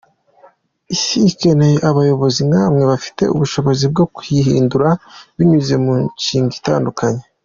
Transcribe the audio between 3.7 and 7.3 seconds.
bwo kuyihindura binyuze mu mishinga itandukanye.